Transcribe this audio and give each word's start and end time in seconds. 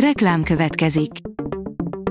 Reklám 0.00 0.42
következik. 0.42 1.10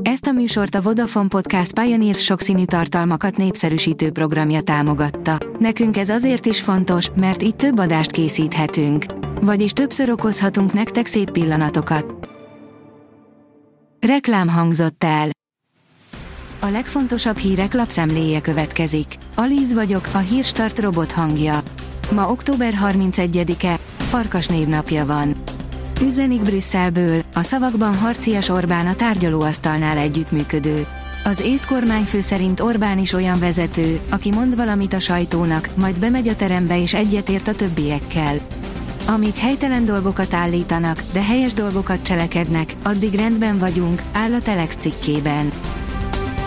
Ezt 0.01 0.25
a 0.25 0.31
műsort 0.31 0.75
a 0.75 0.81
Vodafone 0.81 1.27
Podcast 1.27 1.79
Pioneer 1.79 2.15
sokszínű 2.15 2.65
tartalmakat 2.65 3.37
népszerűsítő 3.37 4.11
programja 4.11 4.61
támogatta. 4.61 5.37
Nekünk 5.59 5.97
ez 5.97 6.09
azért 6.09 6.45
is 6.45 6.61
fontos, 6.61 7.09
mert 7.15 7.43
így 7.43 7.55
több 7.55 7.79
adást 7.79 8.11
készíthetünk. 8.11 9.05
Vagyis 9.41 9.71
többször 9.71 10.09
okozhatunk 10.09 10.73
nektek 10.73 11.05
szép 11.05 11.31
pillanatokat. 11.31 12.29
Reklám 14.07 14.49
hangzott 14.49 15.03
el. 15.03 15.29
A 16.59 16.67
legfontosabb 16.67 17.37
hírek 17.37 17.73
lapszemléje 17.73 18.41
következik. 18.41 19.07
Alíz 19.35 19.73
vagyok, 19.73 20.09
a 20.13 20.17
hírstart 20.17 20.79
robot 20.79 21.11
hangja. 21.11 21.59
Ma 22.11 22.29
október 22.29 22.73
31-e, 22.83 23.79
Farkas 23.97 24.47
névnapja 24.47 25.05
van. 25.05 25.35
Üzenik 26.01 26.41
Brüsszelből, 26.41 27.21
a 27.33 27.43
szavakban 27.43 27.95
harcias 27.95 28.49
Orbán 28.49 28.87
a 28.87 28.95
tárgyalóasztalnál 28.95 29.97
együttműködő. 29.97 30.85
Az 31.23 31.41
észt 31.41 31.65
kormányfő 31.65 32.21
szerint 32.21 32.59
Orbán 32.59 32.97
is 32.97 33.13
olyan 33.13 33.39
vezető, 33.39 33.99
aki 34.11 34.31
mond 34.31 34.55
valamit 34.55 34.93
a 34.93 34.99
sajtónak, 34.99 35.69
majd 35.75 35.99
bemegy 35.99 36.27
a 36.27 36.35
terembe 36.35 36.81
és 36.81 36.93
egyetért 36.93 37.47
a 37.47 37.55
többiekkel. 37.55 38.37
Amíg 39.07 39.35
helytelen 39.35 39.85
dolgokat 39.85 40.33
állítanak, 40.33 41.03
de 41.13 41.23
helyes 41.23 41.53
dolgokat 41.53 42.01
cselekednek, 42.01 42.75
addig 42.83 43.13
rendben 43.13 43.57
vagyunk, 43.57 44.01
áll 44.11 44.33
a 44.33 44.41
Telex 44.41 44.75
cikkében. 44.75 45.51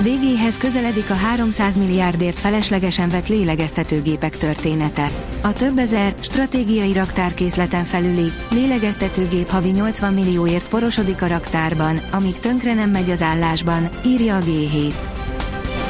Végéhez 0.02 0.56
közeledik 0.56 1.10
a 1.10 1.14
300 1.14 1.76
milliárdért 1.76 2.38
feleslegesen 2.38 3.08
vett 3.08 3.28
lélegeztetőgépek 3.28 4.36
története. 4.36 5.10
A 5.42 5.52
több 5.52 5.78
ezer, 5.78 6.14
stratégiai 6.20 6.92
raktárkészleten 6.92 7.84
felüli, 7.84 8.32
lélegeztetőgép 8.50 9.48
havi 9.48 9.70
80 9.70 10.14
millióért 10.14 10.68
porosodik 10.68 11.22
a 11.22 11.26
raktárban, 11.26 11.96
amíg 12.10 12.38
tönkre 12.38 12.74
nem 12.74 12.90
megy 12.90 13.10
az 13.10 13.22
állásban, 13.22 13.88
írja 14.06 14.36
a 14.36 14.40
G7. 14.40 14.92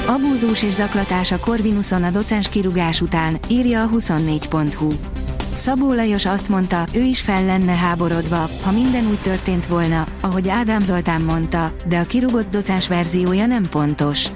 Abúzus 0.06 0.62
és 0.62 0.72
zaklatás 0.72 1.33
a 1.33 1.39
Corvinuson 1.39 2.03
a 2.03 2.11
docens 2.11 2.48
kirugás 2.48 3.00
után, 3.00 3.39
írja 3.48 3.83
a 3.83 3.89
24.hu. 3.89 5.18
Szabó 5.59 5.92
Lajos 5.92 6.27
azt 6.27 6.48
mondta, 6.48 6.84
ő 6.92 7.03
is 7.03 7.20
fel 7.20 7.45
lenne 7.45 7.73
háborodva, 7.73 8.51
ha 8.62 8.73
minden 8.73 9.06
úgy 9.06 9.20
történt 9.20 9.67
volna, 9.67 10.06
ahogy 10.20 10.48
Ádám 10.48 10.83
Zoltán 10.83 11.23
mondta, 11.23 11.73
de 11.89 11.98
a 11.98 12.06
kirugott 12.06 12.50
docens 12.50 12.89
verziója 12.89 13.47
nem 13.47 13.69
pontos. 13.69 14.27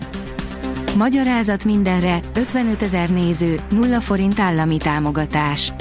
Magyarázat 0.97 1.65
mindenre, 1.65 2.19
55 2.35 2.83
ezer 2.83 3.11
néző, 3.11 3.61
0 3.71 4.01
forint 4.01 4.41
állami 4.41 4.77
támogatás. 4.77 5.73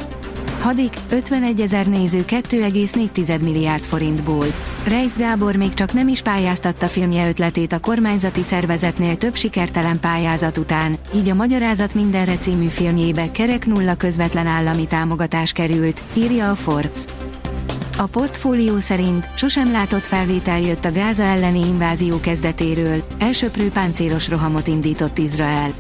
Hadik, 0.62 0.94
51 1.10 1.62
ezer 1.62 1.88
néző 1.88 2.26
2,4 2.26 3.42
milliárd 3.42 3.84
forintból. 3.84 4.46
Reis 4.88 5.16
Gábor 5.16 5.56
még 5.56 5.74
csak 5.74 5.94
nem 5.94 6.08
is 6.08 6.22
pályáztatta 6.22 6.88
filmje 6.88 7.28
ötletét 7.28 7.74
a 7.74 7.80
kormányzati 7.80 8.44
szervezetnél 8.44 9.18
több 9.18 9.36
sikertelen 9.36 10.00
pályázat 10.00 10.58
után, 10.58 10.98
így 11.16 11.30
a 11.30 11.34
Magyarázat 11.34 11.94
mindenre 11.94 12.38
című 12.38 12.68
filmjébe 12.68 13.32
kerek 13.32 13.66
nulla 13.66 13.96
közvetlen 13.96 14.48
állami 14.48 14.88
támogatás 14.88 15.52
került, 15.52 16.02
írja 16.14 16.50
a 16.50 16.56
Forbes. 16.56 17.06
A 17.98 18.06
portfólió 18.06 18.80
szerint 18.80 19.30
sosem 19.36 19.72
látott 19.72 20.06
felvétel 20.06 20.60
jött 20.60 20.86
a 20.86 20.92
Gáza 20.92 21.24
elleni 21.24 21.60
invázió 21.66 22.20
kezdetéről, 22.20 23.04
elsöprő 23.20 23.70
páncélos 23.70 24.30
rohamot 24.30 24.68
indított 24.68 25.18
Izrael. 25.18 25.74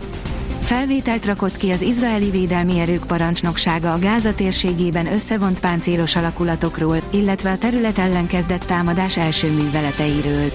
Felvételt 0.71 1.25
rakott 1.25 1.57
ki 1.57 1.71
az 1.71 1.81
izraeli 1.81 2.29
védelmi 2.29 2.79
erők 2.79 3.05
parancsnoksága 3.05 3.93
a 3.93 3.99
Gáza 3.99 4.33
térségében 4.33 5.13
összevont 5.13 5.59
páncélos 5.59 6.15
alakulatokról, 6.15 7.01
illetve 7.09 7.51
a 7.51 7.57
terület 7.57 7.97
ellen 7.97 8.27
kezdett 8.27 8.63
támadás 8.63 9.17
első 9.17 9.51
műveleteiről. 9.51 10.51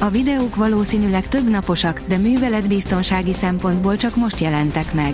A 0.00 0.08
videók 0.08 0.56
valószínűleg 0.56 1.28
több 1.28 1.50
naposak, 1.50 2.00
de 2.06 2.16
műveletbiztonsági 2.16 3.32
szempontból 3.32 3.96
csak 3.96 4.16
most 4.16 4.40
jelentek 4.40 4.94
meg. 4.94 5.12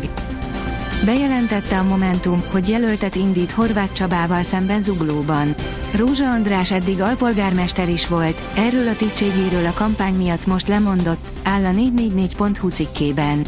Bejelentette 1.04 1.78
a 1.78 1.84
Momentum, 1.84 2.42
hogy 2.50 2.68
jelöltet 2.68 3.14
indít 3.14 3.50
Horváth 3.50 3.92
Csabával 3.92 4.42
szemben 4.42 4.82
Zuglóban. 4.82 5.54
Rózsa 5.96 6.30
András 6.30 6.72
eddig 6.72 7.00
alpolgármester 7.00 7.88
is 7.88 8.08
volt, 8.08 8.42
erről 8.56 8.88
a 8.88 8.96
tisztségéről 8.96 9.66
a 9.66 9.72
kampány 9.74 10.14
miatt 10.14 10.46
most 10.46 10.68
lemondott, 10.68 11.28
áll 11.42 11.64
a 11.64 11.70
444.hu 11.70 12.68
cikkében. 12.68 13.42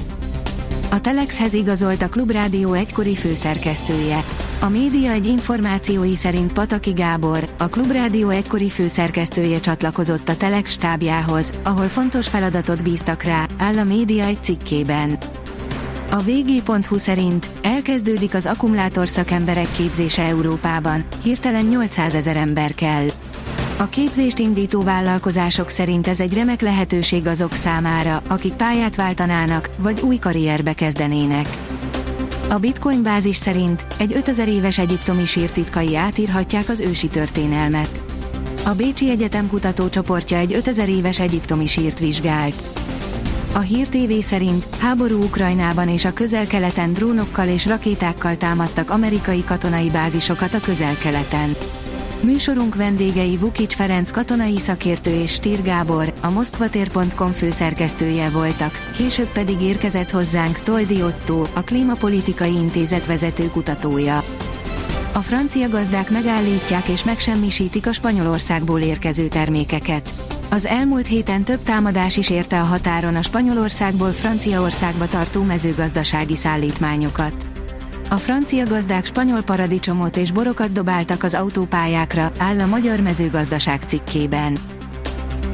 A 0.92 1.00
Telexhez 1.00 1.54
igazolt 1.54 2.02
a 2.02 2.08
Klubrádió 2.08 2.72
egykori 2.72 3.14
főszerkesztője. 3.14 4.24
A 4.60 4.68
média 4.68 5.10
egy 5.10 5.26
információi 5.26 6.16
szerint 6.16 6.52
Pataki 6.52 6.92
Gábor, 6.92 7.48
a 7.58 7.66
Klubrádió 7.66 8.28
egykori 8.28 8.68
főszerkesztője 8.68 9.60
csatlakozott 9.60 10.28
a 10.28 10.36
Telex 10.36 10.70
stábjához, 10.70 11.52
ahol 11.62 11.88
fontos 11.88 12.28
feladatot 12.28 12.82
bíztak 12.82 13.22
rá, 13.22 13.46
áll 13.58 13.78
a 13.78 13.84
média 13.84 14.24
egy 14.24 14.42
cikkében. 14.42 15.18
A 16.10 16.20
vg.hu 16.20 16.98
szerint 16.98 17.48
elkezdődik 17.62 18.34
az 18.34 18.46
akkumulátor 18.46 19.08
szakemberek 19.08 19.70
képzése 19.70 20.22
Európában, 20.22 21.04
hirtelen 21.22 21.64
800 21.64 22.14
ezer 22.14 22.36
ember 22.36 22.74
kell. 22.74 23.06
A 23.82 23.88
képzést 23.88 24.38
indító 24.38 24.82
vállalkozások 24.82 25.68
szerint 25.68 26.08
ez 26.08 26.20
egy 26.20 26.34
remek 26.34 26.60
lehetőség 26.60 27.26
azok 27.26 27.54
számára, 27.54 28.22
akik 28.28 28.52
pályát 28.52 28.96
váltanának, 28.96 29.70
vagy 29.78 30.00
új 30.00 30.16
karrierbe 30.16 30.72
kezdenének. 30.72 31.48
A 32.48 32.58
Bitcoin 32.58 33.02
bázis 33.02 33.36
szerint 33.36 33.86
egy 33.98 34.12
5000 34.12 34.48
éves 34.48 34.78
egyiptomi 34.78 35.24
sírtitkai 35.24 35.96
átírhatják 35.96 36.68
az 36.68 36.80
ősi 36.80 37.08
történelmet. 37.08 38.00
A 38.64 38.70
Bécsi 38.70 39.10
Egyetem 39.10 39.48
kutatócsoportja 39.48 40.36
egy 40.36 40.54
5000 40.54 40.88
éves 40.88 41.20
egyiptomi 41.20 41.66
sírt 41.66 41.98
vizsgált. 41.98 42.62
A 43.52 43.58
Hír 43.58 43.88
TV 43.88 44.12
szerint 44.20 44.66
háború 44.80 45.22
Ukrajnában 45.22 45.88
és 45.88 46.04
a 46.04 46.12
közel-keleten 46.12 46.92
drónokkal 46.92 47.48
és 47.48 47.66
rakétákkal 47.66 48.36
támadtak 48.36 48.90
amerikai 48.90 49.44
katonai 49.44 49.90
bázisokat 49.90 50.54
a 50.54 50.60
közel-keleten. 50.60 51.56
Műsorunk 52.22 52.74
vendégei 52.74 53.36
Vukic 53.36 53.74
Ferenc 53.74 54.10
katonai 54.10 54.58
szakértő 54.58 55.10
és 55.10 55.32
Stír 55.32 55.62
Gábor, 55.62 56.12
a 56.20 56.30
moszkvatér.com 56.30 57.32
főszerkesztője 57.32 58.30
voltak, 58.30 58.90
később 58.96 59.28
pedig 59.32 59.60
érkezett 59.60 60.10
hozzánk 60.10 60.58
Toldi 60.58 61.02
Otto, 61.02 61.42
a 61.52 61.60
Klímapolitikai 61.60 62.52
Intézet 62.52 63.06
vezető 63.06 63.46
kutatója. 63.46 64.22
A 65.12 65.18
francia 65.18 65.68
gazdák 65.68 66.10
megállítják 66.10 66.88
és 66.88 67.04
megsemmisítik 67.04 67.86
a 67.86 67.92
Spanyolországból 67.92 68.80
érkező 68.80 69.28
termékeket. 69.28 70.10
Az 70.50 70.66
elmúlt 70.66 71.06
héten 71.06 71.42
több 71.42 71.62
támadás 71.62 72.16
is 72.16 72.30
érte 72.30 72.60
a 72.60 72.64
határon 72.64 73.14
a 73.14 73.22
Spanyolországból 73.22 74.10
Franciaországba 74.12 75.08
tartó 75.08 75.42
mezőgazdasági 75.42 76.36
szállítmányokat. 76.36 77.51
A 78.12 78.16
francia 78.16 78.66
gazdák 78.66 79.04
spanyol 79.04 79.42
paradicsomot 79.42 80.16
és 80.16 80.30
borokat 80.30 80.72
dobáltak 80.72 81.22
az 81.22 81.34
autópályákra, 81.34 82.32
áll 82.38 82.60
a 82.60 82.66
magyar 82.66 83.00
mezőgazdaság 83.00 83.80
cikkében. 83.86 84.58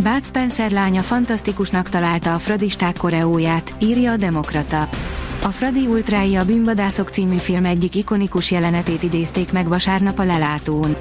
Bud 0.02 0.24
Spencer 0.24 0.70
lánya 0.70 1.02
fantasztikusnak 1.02 1.88
találta 1.88 2.34
a 2.34 2.38
Fradisták 2.38 2.96
koreóját, 2.96 3.74
írja 3.80 4.12
a 4.12 4.16
Demokrata. 4.16 4.88
A 5.42 5.48
Fradi 5.48 5.86
Ultrái 5.86 6.36
a 6.36 6.44
Bűnvadászok 6.44 7.08
című 7.08 7.36
film 7.36 7.64
egyik 7.64 7.94
ikonikus 7.94 8.50
jelenetét 8.50 9.02
idézték 9.02 9.52
meg 9.52 9.68
vasárnap 9.68 10.18
a 10.18 10.24
lelátón. 10.24 10.96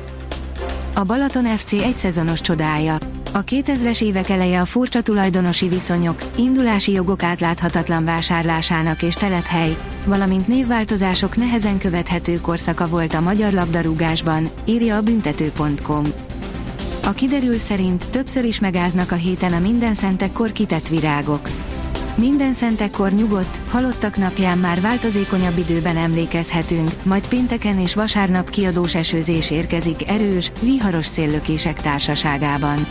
A 0.96 1.03
Balaton 1.03 1.46
FC 1.46 1.72
egy 1.72 1.96
szezonos 1.96 2.41
csodája. 2.41 2.97
A 3.38 3.44
2000-es 3.44 4.02
évek 4.02 4.30
eleje 4.30 4.62
a 4.62 4.66
furcsa 4.66 5.02
tulajdonosi 5.02 5.68
viszonyok, 5.68 6.22
indulási 6.36 6.92
jogok 6.92 7.24
átláthatatlan 7.24 8.06
vásárlásának 8.06 9.03
és 9.03 9.16
telephely, 9.16 9.78
valamint 10.06 10.48
névváltozások 10.48 11.36
nehezen 11.36 11.78
követhető 11.78 12.42
korszaka 12.42 12.88
volt 12.88 13.14
a 13.14 13.22
magyar 13.22 13.53
labdarúgásban, 13.53 14.50
írja 14.66 14.96
a 14.96 15.02
büntető.com. 15.02 16.03
A 17.03 17.12
kiderül 17.12 17.58
szerint 17.58 18.09
többször 18.09 18.46
is 18.46 18.59
megáznak 18.59 19.11
a 19.11 19.16
héten 19.16 19.53
a 19.53 19.59
minden 19.59 19.94
szentekkor 19.94 20.52
kitett 20.52 20.88
virágok. 20.88 21.50
Minden 22.17 22.53
szentekkor 22.53 23.11
nyugodt, 23.11 23.59
halottak 23.69 24.17
napján 24.17 24.58
már 24.58 24.81
változékonyabb 24.81 25.58
időben 25.58 25.97
emlékezhetünk, 25.97 26.91
majd 27.03 27.28
pénteken 27.28 27.79
és 27.79 27.96
vasárnap 27.96 28.49
kiadós 28.49 28.96
esőzés 28.96 29.52
érkezik 29.52 30.09
erős, 30.09 30.52
viharos 30.61 31.05
széllökések 31.05 31.81
társaságában. 31.81 32.87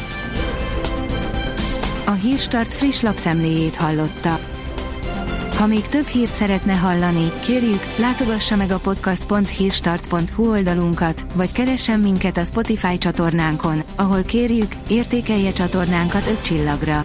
A 2.06 2.10
Hírstart 2.10 2.74
friss 2.74 3.00
lapszemléjét 3.00 3.76
hallotta. 3.76 4.38
Ha 5.56 5.66
még 5.66 5.88
több 5.88 6.06
hírt 6.06 6.32
szeretne 6.32 6.72
hallani, 6.72 7.32
kérjük, 7.40 7.82
látogassa 7.96 8.56
meg 8.56 8.70
a 8.70 8.78
podcast.hírstart.hu 8.78 10.50
oldalunkat, 10.50 11.26
vagy 11.34 11.52
keressen 11.52 12.00
minket 12.00 12.36
a 12.36 12.44
Spotify 12.44 12.98
csatornánkon, 12.98 13.82
ahol 13.96 14.22
kérjük, 14.22 14.72
értékelje 14.88 15.52
csatornánkat 15.52 16.26
5 16.26 16.42
csillagra. 16.42 17.04